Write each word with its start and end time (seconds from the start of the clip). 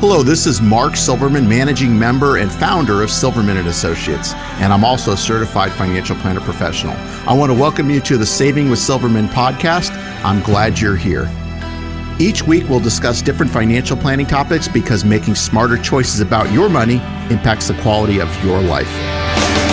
Hello, 0.00 0.22
this 0.22 0.46
is 0.46 0.62
Mark 0.62 0.94
Silverman, 0.94 1.48
managing 1.48 1.98
member 1.98 2.36
and 2.36 2.52
founder 2.52 3.02
of 3.02 3.10
Silverman 3.10 3.56
and 3.56 3.66
Associates, 3.66 4.32
and 4.60 4.72
I'm 4.72 4.84
also 4.84 5.14
a 5.14 5.16
certified 5.16 5.72
financial 5.72 6.14
planner 6.14 6.40
professional. 6.40 6.94
I 7.28 7.34
want 7.34 7.50
to 7.50 7.58
welcome 7.58 7.90
you 7.90 8.00
to 8.02 8.16
the 8.16 8.24
Saving 8.24 8.70
with 8.70 8.78
Silverman 8.78 9.26
podcast. 9.26 9.90
I'm 10.22 10.40
glad 10.44 10.78
you're 10.78 10.94
here. 10.94 11.28
Each 12.20 12.44
week, 12.44 12.68
we'll 12.68 12.78
discuss 12.78 13.20
different 13.20 13.50
financial 13.50 13.96
planning 13.96 14.26
topics 14.26 14.68
because 14.68 15.04
making 15.04 15.34
smarter 15.34 15.76
choices 15.76 16.20
about 16.20 16.52
your 16.52 16.68
money 16.68 17.02
impacts 17.28 17.66
the 17.66 17.74
quality 17.82 18.20
of 18.20 18.44
your 18.44 18.62
life. 18.62 19.67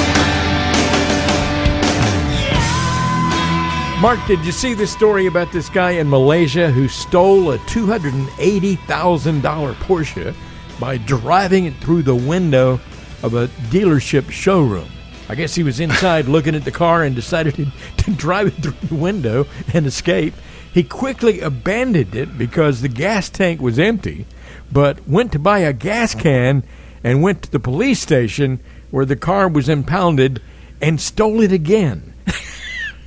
Mark, 4.05 4.21
did 4.27 4.45
you 4.45 4.51
see 4.51 4.75
the 4.75 4.85
story 4.85 5.25
about 5.25 5.51
this 5.51 5.67
guy 5.67 5.93
in 5.93 6.07
Malaysia 6.07 6.69
who 6.69 6.88
stole 6.88 7.51
a 7.51 7.57
$280,000 7.57 9.73
Porsche 9.73 10.35
by 10.79 10.97
driving 10.97 11.66
it 11.66 11.73
through 11.77 12.03
the 12.03 12.13
window 12.13 12.80
of 13.23 13.33
a 13.33 13.47
dealership 13.71 14.30
showroom? 14.30 14.88
I 15.27 15.33
guess 15.33 15.55
he 15.55 15.63
was 15.63 15.80
inside 15.80 16.25
looking 16.27 16.53
at 16.53 16.66
the 16.66 16.71
car 16.71 17.02
and 17.02 17.16
decided 17.16 17.55
to, 17.55 17.66
to 18.03 18.11
drive 18.11 18.49
it 18.49 18.61
through 18.61 18.89
the 18.89 18.94
window 18.94 19.47
and 19.73 19.88
escape. 19.88 20.35
He 20.72 20.83
quickly 20.83 21.39
abandoned 21.39 22.13
it 22.13 22.38
because 22.38 22.81
the 22.81 22.89
gas 22.89 23.27
tank 23.27 23.59
was 23.59 23.80
empty, 23.80 24.27
but 24.72 25.08
went 25.08 25.31
to 25.31 25.39
buy 25.39 25.61
a 25.61 25.73
gas 25.73 26.13
can 26.13 26.61
and 27.03 27.23
went 27.23 27.41
to 27.41 27.52
the 27.52 27.59
police 27.59 28.02
station 28.02 28.59
where 28.91 29.05
the 29.05 29.16
car 29.16 29.47
was 29.47 29.67
impounded 29.67 30.44
and 30.80 31.02
stole 31.02 31.41
it 31.41 31.52
again. 31.52 32.13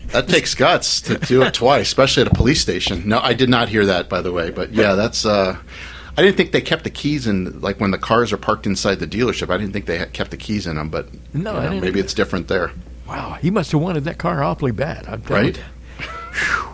That 0.08 0.28
takes 0.28 0.54
guts 0.54 1.00
to 1.02 1.18
do 1.18 1.42
it 1.42 1.54
twice, 1.54 1.86
especially 1.86 2.22
at 2.22 2.28
a 2.28 2.34
police 2.34 2.60
station. 2.60 3.08
No, 3.08 3.20
I 3.20 3.34
did 3.34 3.48
not 3.48 3.68
hear 3.68 3.84
that, 3.86 4.08
by 4.08 4.22
the 4.22 4.32
way. 4.32 4.50
But 4.50 4.72
yeah, 4.72 4.94
that's. 4.94 5.26
Uh, 5.26 5.56
I 6.16 6.22
didn't 6.22 6.36
think 6.36 6.52
they 6.52 6.60
kept 6.60 6.84
the 6.84 6.90
keys 6.90 7.26
in, 7.26 7.60
like 7.60 7.78
when 7.78 7.92
the 7.92 7.98
cars 7.98 8.32
are 8.32 8.38
parked 8.38 8.66
inside 8.66 8.96
the 8.96 9.06
dealership. 9.06 9.50
I 9.50 9.58
didn't 9.58 9.72
think 9.72 9.86
they 9.86 10.04
kept 10.06 10.30
the 10.30 10.36
keys 10.36 10.66
in 10.66 10.76
them, 10.76 10.88
but 10.88 11.08
no, 11.32 11.62
you 11.62 11.70
know, 11.70 11.80
maybe 11.80 12.00
it's 12.00 12.14
different 12.14 12.48
there. 12.48 12.72
Wow, 13.06 13.34
he 13.34 13.50
must 13.50 13.70
have 13.72 13.80
wanted 13.80 14.04
that 14.04 14.18
car 14.18 14.42
awfully 14.42 14.72
bad. 14.72 15.06
I'm 15.06 15.22
right. 15.28 15.60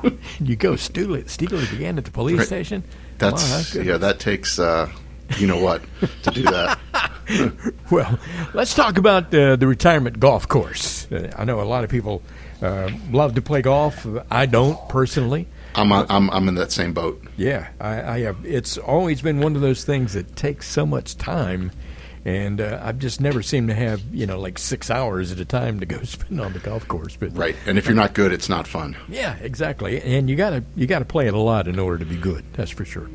You. 0.03 0.19
you 0.41 0.57
go 0.57 0.77
steal 0.77 1.15
it, 1.15 1.29
steal 1.29 1.55
it 1.55 1.73
again 1.73 1.99
at 1.99 2.05
the 2.05 2.11
police 2.11 2.39
right. 2.39 2.47
station. 2.47 2.85
That's 3.19 3.75
wow, 3.75 3.83
yeah. 3.83 3.97
That 3.99 4.19
takes 4.19 4.59
uh, 4.59 4.91
you 5.39 5.47
know 5.47 5.63
what 5.63 5.83
to 6.23 6.31
do 6.31 6.43
that. 6.45 6.79
well, 7.91 8.19
let's 8.53 8.75
talk 8.75 8.99
about 8.99 9.35
uh, 9.35 9.57
the 9.57 9.67
retirement 9.67 10.21
golf 10.21 10.49
course. 10.49 11.11
Uh, 11.11 11.33
I 11.37 11.45
know 11.45 11.61
a 11.61 11.63
lot 11.63 11.85
of 11.85 11.91
people 11.91 12.23
uh, 12.63 12.91
love 13.11 13.35
to 13.35 13.43
play 13.43 13.63
golf. 13.63 14.07
I 14.31 14.47
don't 14.47 14.89
personally. 14.89 15.47
I'm, 15.75 15.93
I'm 15.93 16.31
I'm 16.31 16.49
in 16.49 16.55
that 16.55 16.73
same 16.73 16.93
boat. 16.93 17.23
Yeah, 17.37 17.69
I, 17.81 18.03
I, 18.03 18.21
have. 18.21 18.45
It's 18.45 18.79
always 18.79 19.23
been 19.23 19.41
one 19.41 19.57
of 19.57 19.63
those 19.63 19.85
things 19.85 20.13
that 20.13 20.37
takes 20.37 20.69
so 20.69 20.87
much 20.87 21.17
time, 21.17 21.73
and 22.25 22.61
uh, 22.61 22.81
I've 22.81 22.99
just 22.99 23.21
never 23.21 23.43
seemed 23.43 23.69
to 23.69 23.75
have 23.75 24.03
you 24.13 24.27
know 24.27 24.39
like 24.39 24.59
six 24.59 24.91
hours 24.91 25.33
at 25.33 25.41
a 25.41 25.45
time 25.45 25.81
to 25.81 25.87
go 25.87 26.03
spend 26.05 26.41
on 26.41 26.53
the 26.53 26.61
golf 26.61 26.87
course. 26.87 27.17
But 27.17 27.37
right, 27.37 27.57
and 27.67 27.77
if 27.77 27.87
you're 27.87 27.97
not 27.97 28.15
good, 28.15 28.33
it's 28.33 28.49
not 28.49 28.69
fun. 28.69 28.97
Yeah, 29.09 29.37
exactly. 29.39 30.01
And 30.01 30.31
you 30.31 30.37
gotta 30.37 30.63
you 30.77 30.87
gotta 30.87 31.05
play 31.05 31.27
it 31.27 31.35
a 31.35 31.41
lot 31.41 31.67
in 31.67 31.79
order 31.79 31.99
to 31.99 32.07
be 32.07 32.17
good. 32.17 32.45
That's 32.53 32.71
for 32.71 32.85
sure. 32.85 33.09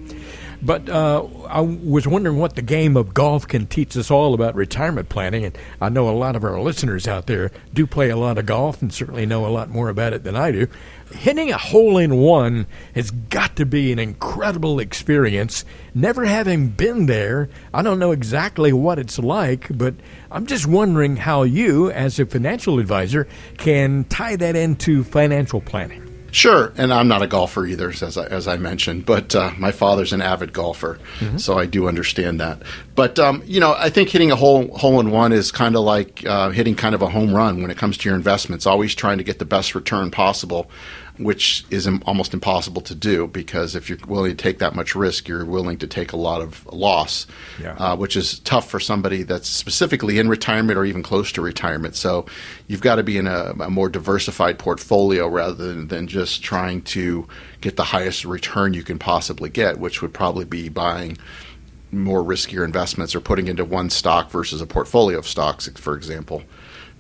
But 0.62 0.90
uh, 0.90 1.26
I 1.48 1.62
was 1.62 2.06
wondering 2.06 2.38
what 2.38 2.56
the 2.56 2.62
game 2.62 2.98
of 2.98 3.14
golf 3.14 3.48
can 3.48 3.66
teach 3.66 3.96
us 3.96 4.12
all 4.12 4.34
about 4.34 4.56
retirement 4.56 5.08
planning. 5.08 5.46
And 5.46 5.58
I 5.80 5.88
know 5.90 6.10
a 6.10 6.12
lot 6.12 6.36
of 6.36 6.44
our 6.44 6.60
listeners 6.60 7.08
out 7.08 7.28
there 7.28 7.52
do 7.74 7.88
play 7.88 8.10
a 8.10 8.18
lot 8.18 8.38
of 8.38 8.46
golf 8.46 8.82
and 8.82 8.92
certainly 8.92 9.26
know 9.26 9.46
a 9.46 9.48
lot 9.48 9.70
more 9.70 9.88
about 9.88 10.12
it 10.14 10.24
than 10.24 10.36
I 10.36 10.52
do. 10.52 10.68
Hitting 11.14 11.50
a 11.52 11.58
hole 11.58 11.98
in 11.98 12.18
one 12.18 12.68
has 12.94 13.10
got 13.10 13.56
to 13.56 13.66
be 13.66 13.92
an 13.92 14.00
incredible 14.00 14.80
experience. 14.80 15.64
Never 15.96 16.26
having 16.26 16.70
been 16.70 17.06
there, 17.06 17.50
I 17.74 17.82
don't 17.82 17.98
know 17.98 18.12
exactly 18.12 18.74
what 18.74 19.00
it's 19.00 19.18
like, 19.18 19.68
but 19.76 19.96
I'm 20.30 20.46
just 20.46 20.68
wondering 20.68 21.16
how 21.16 21.44
you, 21.44 21.90
as 21.90 22.20
a 22.20 22.26
financial 22.26 22.80
advisor, 22.80 23.28
can 23.58 24.04
tie 24.04 24.36
that 24.36 24.56
into 24.56 25.04
financial 25.04 25.62
planning. 25.62 26.09
Sure, 26.32 26.74
and 26.78 26.94
I'm 26.94 27.08
not 27.08 27.22
a 27.22 27.28
golfer 27.28 27.66
either, 27.66 27.90
as 27.90 28.18
I, 28.18 28.26
as 28.26 28.48
I 28.48 28.58
mentioned, 28.58 29.06
but 29.06 29.34
uh, 29.36 29.52
my 29.58 29.72
father's 29.72 30.14
an 30.14 30.22
avid 30.22 30.54
golfer, 30.54 31.00
mm-hmm. 31.20 31.38
so 31.38 31.58
I 31.58 31.66
do 31.66 31.88
understand 31.88 32.40
that. 32.40 32.62
But 32.96 33.18
um, 33.20 33.42
you 33.46 33.60
know, 33.60 33.76
I 33.78 33.90
think 33.90 34.10
hitting 34.10 34.32
a 34.32 34.36
hole 34.36 34.76
hole 34.78 35.00
in 35.00 35.12
one 35.12 35.32
is 35.32 35.52
kind 35.52 35.76
of 35.76 35.84
like 35.84 36.26
uh, 36.26 36.50
hitting 36.50 36.76
kind 36.76 36.96
of 36.96 37.02
a 37.02 37.08
home 37.08 37.34
run 37.34 37.62
when 37.62 37.72
it 37.72 37.78
comes 37.78 37.98
to 38.00 38.10
your 38.10 38.16
investments. 38.16 38.66
Always 38.66 38.96
trying 38.96 39.18
to 39.18 39.24
get 39.24 39.40
the 39.40 39.46
best 39.46 39.76
return 39.76 40.12
possible 40.12 40.70
which 41.20 41.66
is 41.70 41.88
almost 42.06 42.34
impossible 42.34 42.82
to 42.82 42.96
do 42.96 43.28
because 43.28 43.76
if 43.76 43.90
you're 43.90 44.00
willing 44.08 44.32
to 44.32 44.42
take 44.42 44.60
that 44.60 44.74
much 44.74 44.96
risk, 44.96 45.28
you're 45.28 45.46
willing 45.46 45.78
to 45.78 45.88
take 45.88 46.14
a 46.14 46.18
lot 46.18 46.42
of 46.42 46.66
loss, 46.68 47.28
yeah. 47.62 47.74
uh, 47.74 47.96
which 47.96 48.16
is 48.16 48.40
tough 48.40 48.70
for 48.70 48.80
somebody 48.80 49.24
that's 49.24 49.50
specifically 49.50 50.18
in 50.18 50.30
retirement 50.30 50.78
or 50.78 50.86
even 50.86 51.04
close 51.04 51.32
to 51.34 51.42
retirement. 51.42 51.96
So 51.96 52.26
you've 52.68 52.82
got 52.82 52.96
to 52.96 53.04
be 53.04 53.18
in 53.18 53.28
a, 53.28 53.54
a 53.60 53.70
more 53.70 53.90
diversified 53.90 54.58
portfolio 54.58 55.28
rather 55.28 55.54
than, 55.54 55.90
than 55.90 56.08
just 56.08 56.42
trying 56.42 56.84
to 56.84 57.28
get 57.60 57.76
the 57.76 57.84
highest 57.84 58.24
return 58.24 58.74
you 58.74 58.84
can 58.84 58.98
possibly 58.98 59.50
get, 59.50 59.78
which 59.78 60.02
would 60.02 60.14
probably 60.14 60.46
be 60.46 60.70
buying 60.70 61.18
more 61.92 62.24
riskier 62.24 62.64
investments 62.64 63.16
or 63.16 63.20
putting 63.20 63.48
into 63.48 63.66
one 63.66 63.90
stock 63.90 64.30
versus 64.30 64.62
a 64.62 64.68
portfolio 64.68 65.18
of 65.18 65.28
stocks, 65.28 65.68
for 65.70 65.96
example. 65.96 66.44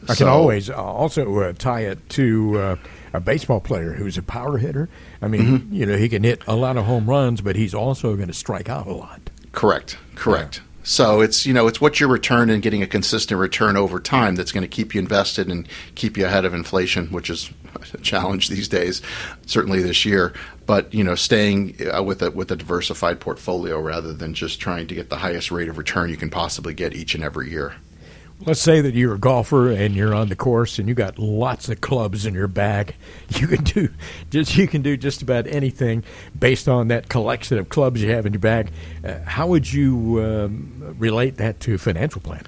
I 0.07 0.13
so, 0.13 0.25
can 0.25 0.27
always 0.27 0.69
also 0.69 1.39
uh, 1.39 1.53
tie 1.53 1.81
it 1.81 2.09
to 2.09 2.57
uh, 2.57 2.75
a 3.13 3.19
baseball 3.19 3.59
player 3.59 3.94
who's 3.94 4.17
a 4.17 4.23
power 4.23 4.57
hitter. 4.57 4.89
I 5.22 5.27
mean, 5.27 5.41
mm-hmm. 5.41 5.73
you 5.73 5.85
know, 5.85 5.97
he 5.97 6.07
can 6.07 6.23
hit 6.23 6.41
a 6.47 6.55
lot 6.55 6.77
of 6.77 6.85
home 6.85 7.09
runs, 7.09 7.41
but 7.41 7.55
he's 7.55 7.73
also 7.73 8.16
going 8.16 8.29
to 8.29 8.33
strike 8.33 8.69
out 8.69 8.88
a 8.88 8.94
lot. 8.94 9.29
Correct. 9.51 9.97
Correct. 10.16 10.57
Yeah. 10.57 10.69
So 10.89 11.22
it's 11.22 11.45
you 11.45 11.53
know 11.53 11.67
it's 11.67 11.79
what 11.79 12.00
your 12.00 12.09
return 12.09 12.50
and 12.50 12.63
getting 12.63 12.81
a 12.81 12.88
consistent 12.88 13.39
return 13.39 13.77
over 13.77 14.00
time 14.00 14.33
that's 14.33 14.51
going 14.51 14.63
to 14.63 14.67
keep 14.67 14.95
you 14.95 15.00
invested 15.00 15.47
and 15.47 15.67
keep 15.94 16.17
you 16.17 16.25
ahead 16.25 16.45
of 16.45 16.55
inflation, 16.55 17.09
which 17.09 17.29
is 17.29 17.51
a 17.94 17.97
challenge 18.00 18.50
these 18.50 18.67
days, 18.67 19.03
certainly 19.45 19.83
this 19.83 20.03
year. 20.03 20.33
But 20.66 20.91
you 20.91 21.03
know, 21.03 21.13
staying 21.13 21.75
uh, 21.94 22.01
with 22.01 22.23
a 22.23 22.31
with 22.31 22.50
a 22.50 22.55
diversified 22.55 23.19
portfolio 23.19 23.79
rather 23.79 24.13
than 24.13 24.33
just 24.33 24.59
trying 24.59 24.88
to 24.88 24.95
get 24.95 25.11
the 25.11 25.17
highest 25.17 25.51
rate 25.51 25.69
of 25.69 25.77
return 25.77 26.09
you 26.09 26.17
can 26.17 26.31
possibly 26.31 26.73
get 26.73 26.95
each 26.95 27.13
and 27.13 27.23
every 27.23 27.51
year 27.51 27.75
let's 28.45 28.61
say 28.61 28.81
that 28.81 28.94
you're 28.94 29.16
a 29.16 29.19
golfer 29.19 29.69
and 29.69 29.95
you're 29.95 30.16
on 30.16 30.29
the 30.29 30.35
course 30.35 30.79
and 30.79 30.88
you 30.88 30.95
got 30.95 31.19
lots 31.19 31.67
of 31.69 31.81
clubs 31.81 32.25
in 32.25 32.33
your 32.33 32.47
bag 32.47 32.95
you 33.29 33.47
can 33.47 33.63
do 33.63 33.89
just 34.29 34.55
you 34.55 34.67
can 34.67 34.81
do 34.81 34.95
just 34.95 35.22
about 35.22 35.45
anything 35.47 36.03
based 36.38 36.67
on 36.67 36.88
that 36.88 37.09
collection 37.09 37.57
of 37.57 37.69
clubs 37.69 38.01
you 38.01 38.11
have 38.11 38.25
in 38.25 38.33
your 38.33 38.39
bag. 38.39 38.72
Uh, 39.03 39.19
how 39.25 39.47
would 39.47 39.72
you 39.72 40.23
um, 40.23 40.95
relate 40.97 41.38
that 41.38 41.59
to 41.59 41.77
financial 41.77 42.22
planning? 42.22 42.45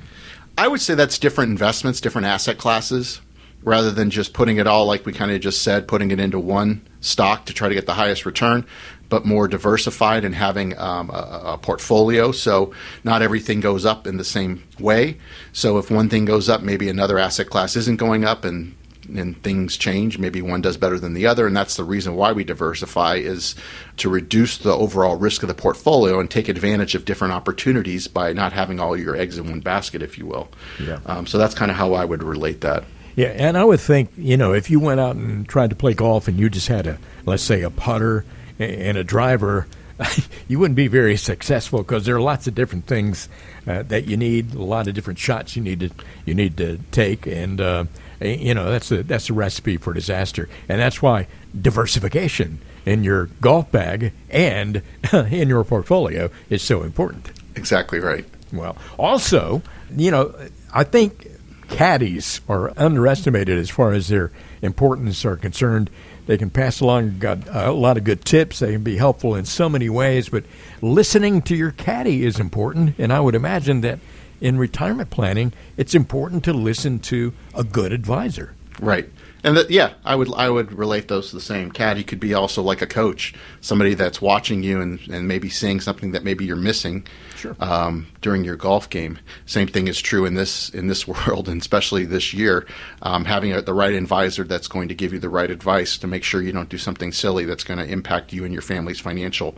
I 0.58 0.68
would 0.68 0.82
say 0.82 0.96
that's 0.96 1.18
different 1.18 1.52
investments 1.52 2.02
different 2.02 2.28
asset 2.28 2.58
classes 2.58 3.22
rather 3.64 3.92
than 3.92 4.10
just 4.10 4.34
putting 4.34 4.58
it 4.58 4.68
all 4.68 4.86
like 4.86 5.06
we 5.06 5.14
kind 5.14 5.32
of 5.32 5.40
just 5.42 5.62
said 5.62 5.88
putting 5.88 6.12
it 6.12 6.20
into 6.20 6.40
one 6.40 6.82
stock 7.02 7.46
to 7.46 7.54
try 7.54 7.70
to 7.70 7.76
get 7.76 7.86
the 7.86 7.94
highest 7.94 8.26
return 8.26 8.66
but 9.12 9.26
more 9.26 9.46
diversified 9.46 10.24
and 10.24 10.34
having 10.34 10.76
um, 10.80 11.10
a, 11.10 11.42
a, 11.48 11.58
portfolio. 11.58 12.32
So 12.32 12.74
not 13.04 13.22
everything 13.22 13.60
goes 13.60 13.86
up 13.86 14.08
in 14.08 14.16
the 14.16 14.24
same 14.24 14.64
way. 14.80 15.18
So 15.52 15.78
if 15.78 15.92
one 15.92 16.08
thing 16.08 16.24
goes 16.24 16.48
up, 16.48 16.62
maybe 16.62 16.88
another 16.88 17.20
asset 17.20 17.50
class 17.50 17.76
isn't 17.76 17.98
going 17.98 18.24
up, 18.24 18.46
and 18.46 18.74
and 19.14 19.42
things 19.44 19.76
change. 19.76 20.18
Maybe 20.18 20.42
one 20.42 20.62
does 20.62 20.78
better 20.78 20.98
than 20.98 21.14
the 21.14 21.28
other, 21.28 21.46
and 21.46 21.56
that's 21.56 21.76
the 21.76 21.84
reason 21.84 22.16
why 22.16 22.32
we 22.32 22.46
diversify 22.46 23.16
is 23.16 23.54
to 23.98 24.10
reduce 24.10 24.58
the 24.58 24.74
overall 24.74 25.18
risk 25.18 25.44
of 25.44 25.50
the 25.50 25.54
portfolio 25.54 26.22
and 26.22 26.32
take 26.32 26.48
advantage 26.48 26.96
of 26.96 27.04
different 27.04 27.34
opportunities 27.34 28.08
by 28.08 28.32
not 28.32 28.54
having 28.54 28.80
all 28.80 28.96
your 28.96 29.18
eggs 29.18 29.38
in 29.38 29.50
one 29.50 29.60
basket, 29.60 30.02
if 30.02 30.18
you 30.18 30.26
will. 30.26 30.48
Yeah. 30.80 31.00
Um, 31.06 31.28
so 31.28 31.38
that's 31.38 31.54
kind 31.54 31.70
of 31.70 31.76
how 31.76 31.94
I 31.94 32.06
would 32.06 32.24
relate 32.24 32.62
that. 32.62 32.86
Yeah, 33.18 33.34
and 33.36 33.58
I 33.58 33.66
would 33.66 33.82
think 33.82 34.10
you 34.18 34.38
know 34.38 34.54
if 34.54 34.70
you 34.70 34.80
went 34.80 35.02
out 35.02 35.18
and 35.18 35.46
tried 35.50 35.72
to 35.72 35.76
play 35.76 35.94
golf 35.94 36.30
and 36.30 36.40
you 36.40 36.50
just 36.50 36.70
had 36.70 36.88
a 36.88 36.98
let's 37.26 37.44
say 37.44 37.62
a 37.62 37.70
putter 37.70 38.24
and 38.62 38.98
a 38.98 39.04
driver, 39.04 39.68
you 40.48 40.60
wouldn't 40.60 40.76
be 40.76 40.88
very 40.88 41.18
successful 41.18 41.80
because 41.80 42.06
there 42.06 42.16
are 42.16 42.22
lots 42.22 42.48
of 42.48 42.56
different 42.56 42.86
things 42.86 43.30
uh, 43.68 43.84
that 43.84 44.08
you 44.08 44.18
need, 44.18 44.54
a 44.54 44.64
lot 44.64 44.88
of 44.88 44.94
different 44.94 45.20
shots 45.20 45.56
you 45.56 45.62
need 45.62 45.80
to 45.80 45.90
you 46.26 46.34
need 46.34 46.58
to 46.58 46.80
take, 46.92 47.28
and 47.28 47.62
uh, 47.62 47.86
you 48.20 48.54
know 48.54 48.72
that's 48.72 48.92
a 48.92 49.04
that's 49.04 49.30
a 49.30 49.34
recipe 49.34 49.78
for 49.78 49.94
disaster, 49.94 50.50
and 50.68 50.80
that's 50.80 51.02
why 51.02 51.28
diversification 51.60 52.60
in 52.86 53.04
your 53.04 53.28
golf 53.42 53.72
bag 53.72 54.14
and 54.30 54.82
in 55.14 55.48
your 55.50 55.64
portfolio 55.64 56.30
is 56.50 56.62
so 56.62 56.84
important. 56.84 57.32
Exactly 57.56 58.00
right. 58.00 58.26
Well, 58.52 58.76
also, 58.98 59.62
you 59.96 60.12
know, 60.12 60.34
I 60.74 60.84
think 60.84 61.28
caddies 61.70 62.42
are 62.50 62.74
underestimated 62.78 63.58
as 63.58 63.70
far 63.70 63.94
as 63.94 64.10
their 64.10 64.32
importance 64.62 65.24
are 65.26 65.38
concerned. 65.38 65.90
They 66.26 66.38
can 66.38 66.50
pass 66.50 66.80
along 66.80 67.24
a 67.24 67.72
lot 67.72 67.98
of 67.98 68.04
good 68.04 68.24
tips. 68.24 68.60
They 68.60 68.74
can 68.74 68.84
be 68.84 68.98
helpful 68.98 69.36
in 69.36 69.46
so 69.46 69.68
many 69.68 69.90
ways, 69.90 70.30
but 70.30 70.44
listening 70.82 71.42
to 71.44 71.56
your 71.56 71.72
caddy 71.72 72.24
is 72.24 72.40
important. 72.40 72.96
And 72.98 73.12
I 73.12 73.20
would 73.20 73.36
imagine 73.36 73.82
that 73.82 74.00
in 74.40 74.58
retirement 74.58 75.10
planning, 75.10 75.54
it's 75.78 75.96
important 75.96 76.44
to 76.46 76.54
listen 76.54 77.00
to 77.00 77.34
a 77.54 77.64
good 77.64 77.92
advisor. 77.92 78.56
Right. 78.82 79.10
And 79.44 79.58
that, 79.58 79.72
yeah, 79.72 79.94
I 80.06 80.16
would 80.16 80.32
I 80.36 80.50
would 80.50 80.72
relate 80.72 81.08
those 81.08 81.30
to 81.30 81.36
the 81.36 81.42
same. 81.42 81.72
Caddy 81.72 82.04
could 82.04 82.20
be 82.20 82.34
also 82.34 82.62
like 82.62 82.82
a 82.82 82.88
coach, 82.88 83.34
somebody 83.60 83.96
that's 83.96 84.22
watching 84.22 84.62
you 84.62 84.82
and, 84.82 85.00
and 85.10 85.28
maybe 85.28 85.50
seeing 85.50 85.80
something 85.80 86.12
that 86.12 86.24
maybe 86.24 86.46
you're 86.46 86.56
missing 86.56 87.08
Sure. 87.36 87.56
um, 87.60 88.06
during 88.22 88.44
your 88.44 88.56
golf 88.56 88.88
game. 88.88 89.18
Same 89.48 89.68
thing 89.68 89.88
is 89.88 90.00
true 90.00 90.26
in 90.26 90.36
this 90.36 90.70
in 90.70 90.88
this 90.88 91.08
world, 91.28 91.50
and 91.50 91.60
especially 91.60 92.06
this 92.06 92.34
year. 92.36 92.68
Um, 93.02 93.26
having 93.26 93.52
a, 93.52 93.62
the 93.64 93.74
right 93.74 93.94
advisor 93.94 94.44
that's 94.44 94.68
going 94.68 94.90
to 94.90 94.96
give 94.96 95.12
you 95.12 95.18
the 95.20 95.30
right 95.30 95.50
advice 95.50 95.98
to 96.00 96.08
make 96.08 96.24
sure 96.24 96.42
you 96.42 96.52
don't 96.52 96.70
do 96.70 96.78
something 96.78 97.12
silly 97.12 97.46
that's 97.46 97.64
going 97.64 97.80
to 97.80 97.86
impact 97.86 98.34
you 98.34 98.46
and 98.46 98.54
your 98.54 98.62
family's 98.62 99.00
financial 99.00 99.58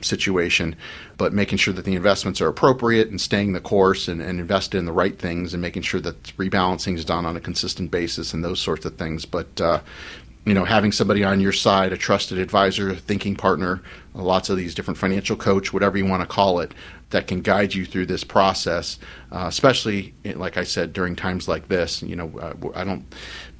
situation, 0.00 0.76
but 1.16 1.32
making 1.32 1.58
sure 1.58 1.74
that 1.74 1.84
the 1.84 1.94
investments 1.94 2.40
are 2.40 2.48
appropriate 2.48 3.08
and 3.08 3.20
staying 3.20 3.52
the 3.52 3.60
course 3.60 4.06
and, 4.06 4.20
and 4.20 4.38
invested 4.38 4.78
in 4.78 4.84
the 4.84 4.92
right 4.92 5.18
things 5.18 5.54
and 5.54 5.60
making 5.60 5.82
sure 5.82 6.00
that 6.00 6.22
rebalancing 6.36 6.94
is 6.96 7.04
done 7.04 7.24
on 7.24 7.36
a 7.36 7.40
consistent 7.40 7.90
basis 7.90 8.32
and 8.32 8.44
those 8.44 8.60
sorts 8.64 8.84
of 8.84 8.96
things. 8.96 9.24
But 9.24 9.60
uh, 9.60 9.80
you 10.44 10.54
know, 10.54 10.64
having 10.64 10.92
somebody 10.92 11.24
on 11.24 11.40
your 11.40 11.52
side, 11.52 11.92
a 11.92 11.96
trusted 11.96 12.38
advisor, 12.38 12.94
thinking 12.94 13.34
partner, 13.36 13.82
lots 14.14 14.50
of 14.50 14.56
these 14.56 14.74
different 14.74 14.98
financial 14.98 15.36
coach, 15.36 15.72
whatever 15.72 15.96
you 15.96 16.06
want 16.06 16.22
to 16.22 16.26
call 16.26 16.60
it, 16.60 16.72
that 17.14 17.28
can 17.28 17.42
guide 17.42 17.72
you 17.74 17.86
through 17.86 18.06
this 18.06 18.24
process, 18.24 18.98
uh, 19.30 19.44
especially 19.46 20.14
like 20.24 20.56
I 20.56 20.64
said 20.64 20.92
during 20.92 21.14
times 21.14 21.46
like 21.46 21.68
this. 21.68 22.02
You 22.02 22.16
know, 22.16 22.38
uh, 22.40 22.54
I 22.74 22.82
don't 22.82 23.06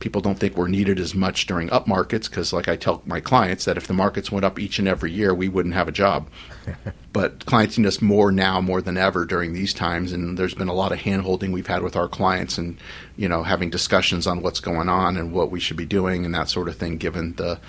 people 0.01 0.21
don't 0.21 0.37
think 0.37 0.57
we're 0.57 0.67
needed 0.67 0.99
as 0.99 1.15
much 1.15 1.47
during 1.47 1.71
up 1.71 1.87
markets 1.87 2.29
because, 2.29 2.53
like 2.53 2.67
I 2.67 2.75
tell 2.75 3.01
my 3.07 3.21
clients, 3.21 3.65
that 3.65 3.77
if 3.77 3.87
the 3.87 3.93
markets 3.95 4.33
went 4.33 4.45
up 4.45 4.59
each 4.59 4.81
and 4.81 4.89
every 4.89 5.13
year, 5.13 5.33
we 5.33 5.49
wouldn't 5.49 5.77
have 5.77 5.87
a 5.87 5.93
job. 5.93 6.29
but 7.13 7.47
clients 7.47 7.79
need 7.79 7.87
us 7.87 8.03
more 8.03 8.33
now 8.33 8.61
more 8.61 8.83
than 8.83 8.97
ever 8.97 9.25
during 9.25 9.53
these 9.53 9.73
times, 9.73 10.11
and 10.11 10.37
there's 10.37 10.55
been 10.55 10.67
a 10.67 10.75
lot 10.75 10.91
of 10.91 10.99
handholding 10.99 11.53
we've 11.53 11.69
had 11.69 11.85
with 11.85 11.95
our 11.95 12.09
clients, 12.09 12.59
and 12.59 12.77
you 13.17 13.29
know, 13.29 13.45
having 13.45 13.71
discussions 13.71 14.27
on 14.27 14.43
what's 14.43 14.59
going 14.59 14.89
on 14.89 15.17
and 15.17 15.33
what 15.33 15.53
we 15.53 15.61
should 15.61 15.77
be 15.77 15.87
doing 15.87 16.25
and 16.25 16.35
that 16.35 16.49
sort 16.49 16.67
of 16.67 16.77
thing, 16.77 16.97
given 16.97 17.35
the 17.35 17.61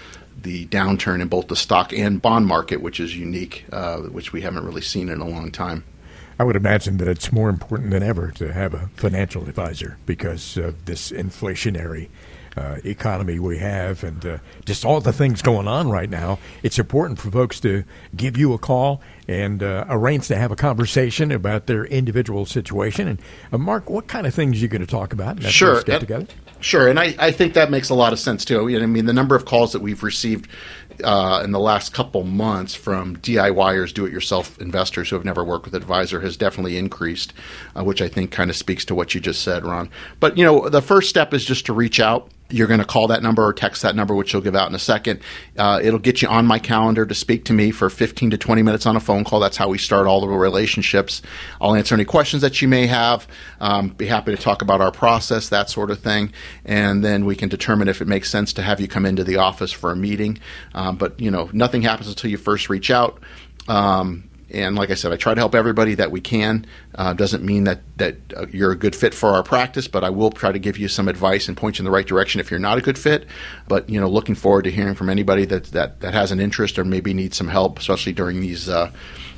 the 0.42 0.66
downturn 0.68 1.22
in 1.22 1.28
both 1.28 1.48
the 1.48 1.56
stock 1.56 1.94
and 1.94 2.22
bond 2.22 2.46
market, 2.48 2.82
which 2.82 3.00
is 3.00 3.16
unique, 3.16 3.66
uh, 3.72 3.98
which 3.98 4.34
we 4.34 4.42
haven't 4.42 4.66
really 4.66 4.82
seen 4.82 5.10
in 5.10 5.22
a 5.22 5.28
long 5.28 5.52
time. 5.52 5.84
I 6.38 6.44
would 6.44 6.58
imagine 6.58 6.98
that 6.98 7.08
it's 7.08 7.32
more 7.32 7.50
important 7.50 7.92
than 7.92 8.04
ever 8.04 8.32
to 8.32 8.52
have 8.52 8.74
a 8.74 8.90
financial 8.96 9.48
advisor 9.48 9.98
because 10.06 10.58
of 10.58 10.86
this 10.86 11.12
inflationary 11.12 12.10
uh, 12.58 12.78
economy 12.86 13.40
we 13.40 13.58
have 13.58 14.04
and 14.04 14.26
uh, 14.26 14.38
just 14.66 14.86
all 14.86 15.02
the 15.02 15.14
things 15.14 15.42
going 15.42 15.68
on 15.68 15.90
right 15.90 16.10
now. 16.10 16.40
It's 16.64 16.80
important 16.80 17.20
for 17.20 17.32
folks 17.32 17.60
to 17.62 17.84
give 18.16 18.38
you 18.38 18.54
a 18.54 18.58
call 18.58 19.02
and 19.28 19.62
uh, 19.62 19.86
arrange 19.90 20.28
to 20.28 20.38
have 20.38 20.52
a 20.52 20.56
conversation 20.56 21.32
about 21.32 21.68
their 21.68 21.86
individual 21.86 22.46
situation. 22.46 23.08
And 23.08 23.20
uh, 23.52 23.58
Mark, 23.58 23.90
what 23.90 24.08
kind 24.08 24.26
of 24.28 24.34
things 24.34 24.58
are 24.58 24.60
you 24.60 24.68
going 24.68 24.82
to 24.82 24.88
talk 24.88 25.14
about? 25.14 25.42
Sure. 25.44 25.82
get 25.84 26.00
together. 26.00 26.28
Sure, 26.66 26.88
and 26.88 27.00
I, 27.00 27.14
I 27.20 27.30
think 27.30 27.54
that 27.54 27.70
makes 27.70 27.90
a 27.90 27.94
lot 27.94 28.12
of 28.12 28.18
sense 28.18 28.44
too. 28.44 28.68
I 28.76 28.88
mean, 28.88 29.06
the 29.06 29.14
number 29.14 29.36
of 29.36 29.46
calls 29.46 29.74
that 29.74 29.84
we've 29.84 30.02
received 30.02 30.50
uh, 31.04 31.42
in 31.44 31.52
the 31.52 31.60
last 31.60 31.94
couple 31.94 32.24
months 32.24 32.74
from 32.74 33.18
DIYers, 33.18 33.94
do-it-yourself 33.94 34.60
investors 34.60 35.10
who 35.10 35.16
have 35.16 35.26
never 35.26 35.44
worked 35.44 35.66
with 35.66 35.76
an 35.76 35.82
advisor 35.82 36.22
has 36.22 36.38
definitely 36.38 36.78
increased, 36.78 37.34
uh, 37.76 37.84
which 37.84 38.02
I 38.02 38.08
think 38.08 38.32
kind 38.32 38.50
of 38.50 38.56
speaks 38.56 38.86
to 38.86 38.96
what 38.96 39.14
you 39.14 39.22
just 39.22 39.42
said, 39.42 39.64
Ron. 39.64 39.90
But 40.20 40.40
you 40.40 40.44
know, 40.46 40.70
the 40.70 40.82
first 40.82 41.10
step 41.10 41.34
is 41.34 41.46
just 41.46 41.66
to 41.68 41.74
reach 41.74 42.00
out. 42.00 42.32
You're 42.52 42.68
going 42.68 42.80
to 42.80 42.86
call 42.86 43.08
that 43.08 43.24
number 43.24 43.44
or 43.44 43.54
text 43.54 43.82
that 43.82 43.96
number, 43.96 44.14
which 44.14 44.32
you'll 44.32 44.42
give 44.44 44.56
out 44.56 44.70
in 44.70 44.76
a 44.76 44.80
second. 44.80 45.22
Uh, 45.58 45.80
it'll 45.82 46.00
get 46.00 46.22
you 46.22 46.28
on 46.28 46.46
my 46.46 46.60
calendar 46.60 47.04
to 47.04 47.16
speak 47.16 47.46
to 47.46 47.54
me 47.54 47.72
for 47.72 47.90
15 47.90 48.30
to 48.30 48.38
20 48.38 48.62
minutes 48.62 48.86
on 48.86 48.96
a 48.96 49.00
phone 49.00 49.24
call. 49.24 49.40
That's 49.40 49.58
how 49.58 49.68
we 49.68 49.80
start 49.80 50.06
all 50.06 50.22
the 50.22 50.28
relationships. 50.28 51.24
I'll 51.60 51.74
answer 51.74 51.96
any 51.96 52.06
questions 52.06 52.44
that 52.44 52.62
you 52.62 52.68
may 52.68 52.86
have. 52.86 53.28
Um, 53.60 53.90
be 53.90 54.06
happy 54.06 54.36
to 54.36 54.40
talk 54.40 54.62
about 54.62 54.80
our 54.80 54.92
process, 54.92 55.50
that 55.50 55.72
sort 55.72 55.90
of 55.90 56.00
thing, 56.02 56.34
and 56.64 57.04
then 57.04 57.26
we 57.26 57.36
can 57.36 57.50
determine 57.50 57.88
if 57.88 58.02
it 58.02 58.08
makes 58.08 58.30
sense 58.30 58.54
to 58.54 58.62
have 58.62 58.80
you 58.80 58.88
come 58.88 59.06
into 59.06 59.24
the 59.24 59.38
office 59.38 59.72
for 59.72 59.92
a 59.92 59.96
meeting. 59.96 60.40
Um, 60.74 60.98
but 60.98 61.20
you 61.20 61.32
know, 61.32 61.50
nothing 61.54 61.82
happens 61.82 62.08
until 62.08 62.32
you 62.32 62.38
first 62.38 62.70
reach 62.70 62.92
out. 62.92 63.20
Um, 63.68 64.30
and 64.52 64.76
like 64.76 64.92
I 64.92 64.94
said, 64.94 65.12
I 65.12 65.18
try 65.18 65.34
to 65.34 65.42
help 65.42 65.56
everybody 65.56 65.96
that 65.96 66.12
we 66.12 66.22
can. 66.22 66.66
Uh, 66.94 67.14
doesn't 67.14 67.44
mean 67.44 67.64
that 67.66 67.82
that 67.98 68.16
uh, 68.36 68.46
you're 68.52 68.72
a 68.72 68.76
good 68.76 68.96
fit 68.96 69.14
for 69.14 69.30
our 69.32 69.44
practice, 69.44 69.88
but 69.88 70.04
I 70.04 70.12
will 70.12 70.32
try 70.32 70.52
to 70.52 70.60
give 70.60 70.78
you 70.78 70.88
some 70.88 71.08
advice 71.08 71.48
and 71.48 71.58
point 71.58 71.78
you 71.78 71.82
in 71.82 71.86
the 71.86 71.92
right 71.92 72.06
direction 72.06 72.40
if 72.40 72.52
you're 72.52 72.60
not 72.60 72.78
a 72.78 72.82
good 72.82 72.98
fit. 72.98 73.26
But 73.68 73.90
you 73.90 74.00
know, 74.00 74.08
looking 74.08 74.36
forward 74.36 74.64
to 74.64 74.72
hearing 74.72 74.96
from 74.96 75.10
anybody 75.10 75.46
that 75.46 75.66
that, 75.66 76.02
that 76.02 76.14
has 76.14 76.32
an 76.32 76.40
interest 76.40 76.78
or 76.78 76.86
maybe 76.86 77.14
needs 77.14 77.38
some 77.38 77.48
help, 77.48 77.80
especially 77.80 78.14
during 78.14 78.40
these 78.40 78.70
uh, 78.70 78.92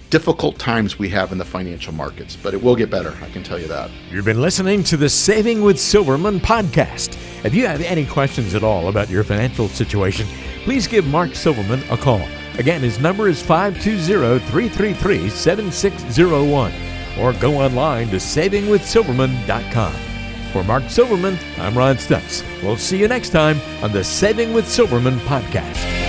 difficult 0.09 0.57
times 0.57 0.97
we 0.97 1.09
have 1.09 1.31
in 1.31 1.37
the 1.37 1.45
financial 1.45 1.93
markets. 1.93 2.35
But 2.35 2.53
it 2.53 2.61
will 2.61 2.75
get 2.75 2.89
better, 2.89 3.17
I 3.21 3.29
can 3.29 3.43
tell 3.43 3.59
you 3.59 3.67
that. 3.67 3.89
You've 4.09 4.25
been 4.25 4.41
listening 4.41 4.83
to 4.85 4.97
the 4.97 5.09
Saving 5.09 5.61
with 5.61 5.79
Silverman 5.79 6.39
podcast. 6.39 7.17
If 7.45 7.53
you 7.53 7.67
have 7.67 7.81
any 7.81 8.05
questions 8.05 8.55
at 8.55 8.63
all 8.63 8.87
about 8.87 9.09
your 9.09 9.23
financial 9.23 9.67
situation, 9.67 10.27
please 10.63 10.87
give 10.87 11.05
Mark 11.07 11.35
Silverman 11.35 11.81
a 11.89 11.97
call. 11.97 12.21
Again, 12.57 12.81
his 12.81 12.99
number 12.99 13.27
is 13.27 13.41
520 13.41 14.39
333 14.49 15.29
7601 15.29 16.73
or 17.19 17.33
go 17.33 17.55
online 17.55 18.07
to 18.09 18.15
savingwithsilverman.com. 18.17 19.93
For 20.51 20.63
Mark 20.63 20.89
Silverman, 20.89 21.37
I'm 21.57 21.77
Ron 21.77 21.97
Stutz. 21.97 22.43
We'll 22.63 22.77
see 22.77 22.97
you 22.97 23.07
next 23.07 23.29
time 23.29 23.59
on 23.83 23.91
the 23.91 24.03
Saving 24.03 24.53
with 24.53 24.67
Silverman 24.67 25.19
podcast. 25.19 26.06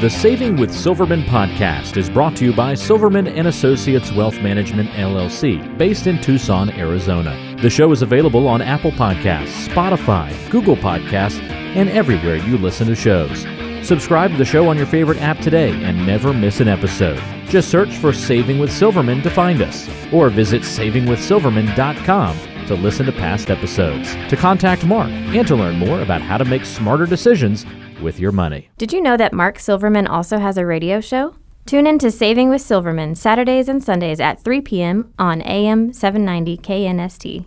The 0.00 0.10
Saving 0.10 0.56
with 0.56 0.74
Silverman 0.74 1.22
podcast 1.22 1.96
is 1.96 2.10
brought 2.10 2.36
to 2.36 2.44
you 2.44 2.52
by 2.52 2.74
Silverman 2.74 3.26
and 3.26 3.48
Associates 3.48 4.12
Wealth 4.12 4.38
Management 4.42 4.90
LLC, 4.90 5.78
based 5.78 6.06
in 6.06 6.20
Tucson, 6.20 6.68
Arizona. 6.68 7.56
The 7.62 7.70
show 7.70 7.90
is 7.92 8.02
available 8.02 8.46
on 8.46 8.60
Apple 8.60 8.90
Podcasts, 8.90 9.66
Spotify, 9.68 10.50
Google 10.50 10.76
Podcasts, 10.76 11.40
and 11.40 11.88
everywhere 11.88 12.36
you 12.36 12.58
listen 12.58 12.88
to 12.88 12.94
shows. 12.94 13.46
Subscribe 13.88 14.32
to 14.32 14.36
the 14.36 14.44
show 14.44 14.68
on 14.68 14.76
your 14.76 14.84
favorite 14.84 15.22
app 15.22 15.38
today 15.38 15.72
and 15.82 16.06
never 16.06 16.34
miss 16.34 16.60
an 16.60 16.68
episode. 16.68 17.22
Just 17.46 17.70
search 17.70 17.96
for 17.96 18.12
Saving 18.12 18.58
with 18.58 18.70
Silverman 18.70 19.22
to 19.22 19.30
find 19.30 19.62
us, 19.62 19.88
or 20.12 20.28
visit 20.28 20.60
savingwithsilverman.com 20.60 22.38
to 22.66 22.74
listen 22.74 23.06
to 23.06 23.12
past 23.12 23.48
episodes, 23.48 24.14
to 24.28 24.36
contact 24.36 24.84
Mark, 24.84 25.08
and 25.08 25.48
to 25.48 25.56
learn 25.56 25.76
more 25.78 26.02
about 26.02 26.20
how 26.20 26.36
to 26.36 26.44
make 26.44 26.66
smarter 26.66 27.06
decisions 27.06 27.64
with 28.02 28.20
your 28.20 28.32
money. 28.32 28.70
Did 28.78 28.92
you 28.92 29.00
know 29.00 29.16
that 29.16 29.32
Mark 29.32 29.58
Silverman 29.58 30.06
also 30.06 30.38
has 30.38 30.58
a 30.58 30.66
radio 30.66 31.00
show? 31.00 31.34
Tune 31.66 31.86
in 31.86 31.98
to 31.98 32.12
Saving 32.12 32.48
with 32.48 32.62
Silverman 32.62 33.16
Saturdays 33.16 33.68
and 33.68 33.82
Sundays 33.82 34.20
at 34.20 34.42
3 34.44 34.60
p.m. 34.60 35.12
on 35.18 35.42
AM 35.42 35.92
790 35.92 36.58
KNST. 36.58 37.46